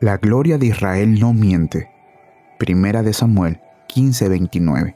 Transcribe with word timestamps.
La 0.00 0.16
gloria 0.16 0.58
de 0.58 0.66
Israel 0.66 1.18
no 1.18 1.32
miente. 1.32 1.90
Primera 2.56 3.02
de 3.02 3.12
Samuel 3.12 3.58
15:29. 3.88 4.94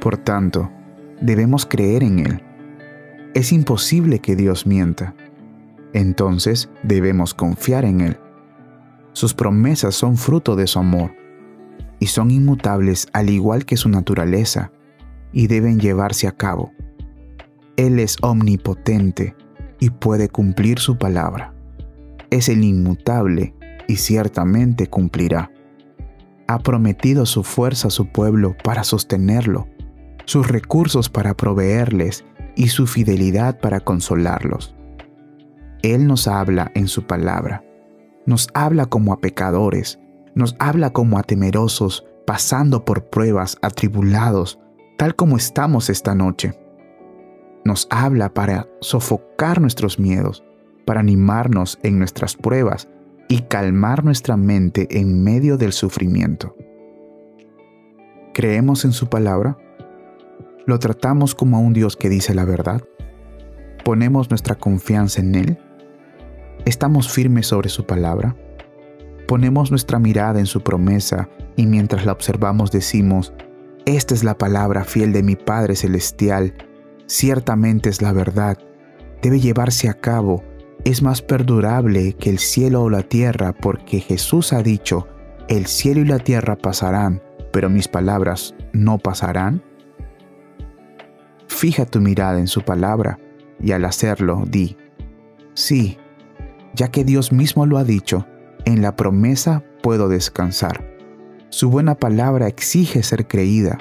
Por 0.00 0.16
tanto, 0.16 0.72
debemos 1.20 1.64
creer 1.64 2.02
en 2.02 2.18
Él. 2.18 2.42
Es 3.32 3.52
imposible 3.52 4.18
que 4.18 4.34
Dios 4.34 4.66
mienta. 4.66 5.14
Entonces 5.92 6.68
debemos 6.82 7.32
confiar 7.32 7.84
en 7.84 8.00
Él. 8.00 8.18
Sus 9.12 9.34
promesas 9.34 9.94
son 9.94 10.16
fruto 10.16 10.56
de 10.56 10.66
su 10.66 10.80
amor 10.80 11.12
y 12.00 12.08
son 12.08 12.32
inmutables 12.32 13.06
al 13.12 13.30
igual 13.30 13.66
que 13.66 13.76
su 13.76 13.88
naturaleza 13.88 14.72
y 15.32 15.46
deben 15.46 15.78
llevarse 15.78 16.26
a 16.26 16.32
cabo. 16.32 16.72
Él 17.76 18.00
es 18.00 18.16
omnipotente 18.20 19.36
y 19.78 19.90
puede 19.90 20.28
cumplir 20.28 20.80
su 20.80 20.98
palabra 20.98 21.53
es 22.34 22.48
el 22.48 22.64
inmutable 22.64 23.54
y 23.86 23.96
ciertamente 23.96 24.88
cumplirá. 24.88 25.52
Ha 26.48 26.58
prometido 26.58 27.26
su 27.26 27.44
fuerza 27.44 27.88
a 27.88 27.90
su 27.92 28.08
pueblo 28.08 28.56
para 28.64 28.82
sostenerlo, 28.82 29.68
sus 30.24 30.48
recursos 30.48 31.08
para 31.08 31.34
proveerles 31.36 32.24
y 32.56 32.68
su 32.68 32.86
fidelidad 32.88 33.60
para 33.60 33.80
consolarlos. 33.80 34.74
Él 35.82 36.06
nos 36.08 36.26
habla 36.26 36.72
en 36.74 36.88
su 36.88 37.06
palabra, 37.06 37.64
nos 38.26 38.48
habla 38.52 38.86
como 38.86 39.12
a 39.12 39.20
pecadores, 39.20 40.00
nos 40.34 40.56
habla 40.58 40.90
como 40.90 41.18
a 41.18 41.22
temerosos, 41.22 42.04
pasando 42.26 42.84
por 42.84 43.10
pruebas, 43.10 43.58
atribulados, 43.62 44.58
tal 44.98 45.14
como 45.14 45.36
estamos 45.36 45.88
esta 45.88 46.14
noche. 46.14 46.58
Nos 47.64 47.86
habla 47.90 48.34
para 48.34 48.66
sofocar 48.80 49.60
nuestros 49.60 49.98
miedos, 50.00 50.42
para 50.84 51.00
animarnos 51.00 51.78
en 51.82 51.98
nuestras 51.98 52.36
pruebas 52.36 52.88
y 53.28 53.42
calmar 53.42 54.04
nuestra 54.04 54.36
mente 54.36 54.86
en 54.90 55.22
medio 55.22 55.56
del 55.56 55.72
sufrimiento. 55.72 56.56
¿Creemos 58.32 58.84
en 58.84 58.92
su 58.92 59.08
palabra? 59.08 59.56
¿Lo 60.66 60.78
tratamos 60.78 61.34
como 61.34 61.56
a 61.56 61.60
un 61.60 61.72
Dios 61.72 61.96
que 61.96 62.08
dice 62.08 62.34
la 62.34 62.44
verdad? 62.44 62.82
¿Ponemos 63.84 64.30
nuestra 64.30 64.54
confianza 64.54 65.20
en 65.20 65.34
Él? 65.34 65.58
¿Estamos 66.64 67.10
firmes 67.10 67.46
sobre 67.46 67.68
su 67.68 67.86
palabra? 67.86 68.34
Ponemos 69.28 69.70
nuestra 69.70 69.98
mirada 69.98 70.40
en 70.40 70.46
su 70.46 70.62
promesa 70.62 71.28
y 71.56 71.66
mientras 71.66 72.06
la 72.06 72.12
observamos 72.12 72.70
decimos, 72.70 73.32
esta 73.86 74.14
es 74.14 74.24
la 74.24 74.38
palabra 74.38 74.84
fiel 74.84 75.12
de 75.12 75.22
mi 75.22 75.36
Padre 75.36 75.76
Celestial, 75.76 76.54
ciertamente 77.06 77.90
es 77.90 78.00
la 78.00 78.12
verdad, 78.12 78.58
debe 79.20 79.40
llevarse 79.40 79.88
a 79.88 79.94
cabo 79.94 80.42
es 80.84 81.02
más 81.02 81.22
perdurable 81.22 82.12
que 82.12 82.30
el 82.30 82.38
cielo 82.38 82.82
o 82.82 82.90
la 82.90 83.02
tierra, 83.02 83.54
porque 83.54 84.00
Jesús 84.00 84.52
ha 84.52 84.62
dicho, 84.62 85.08
el 85.48 85.66
cielo 85.66 86.00
y 86.00 86.04
la 86.04 86.18
tierra 86.18 86.56
pasarán, 86.56 87.22
pero 87.52 87.70
mis 87.70 87.88
palabras 87.88 88.54
no 88.72 88.98
pasarán? 88.98 89.62
Fija 91.48 91.86
tu 91.86 92.00
mirada 92.00 92.38
en 92.38 92.48
su 92.48 92.62
palabra 92.62 93.18
y 93.60 93.72
al 93.72 93.84
hacerlo 93.84 94.44
di, 94.46 94.76
sí, 95.54 95.98
ya 96.74 96.90
que 96.90 97.04
Dios 97.04 97.32
mismo 97.32 97.64
lo 97.64 97.78
ha 97.78 97.84
dicho, 97.84 98.26
en 98.66 98.82
la 98.82 98.96
promesa 98.96 99.64
puedo 99.82 100.08
descansar. 100.08 100.84
Su 101.48 101.70
buena 101.70 101.94
palabra 101.94 102.48
exige 102.48 103.02
ser 103.02 103.26
creída. 103.26 103.78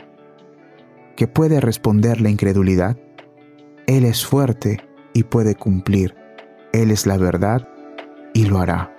¿Qué 1.15 1.27
puede 1.27 1.59
responder 1.59 2.21
la 2.21 2.29
incredulidad? 2.29 2.97
Él 3.87 4.05
es 4.05 4.25
fuerte 4.25 4.81
y 5.13 5.23
puede 5.23 5.55
cumplir. 5.55 6.22
Él 6.73 6.89
es 6.89 7.05
la 7.05 7.17
verdad 7.17 7.67
y 8.33 8.45
lo 8.45 8.57
hará. 8.57 8.91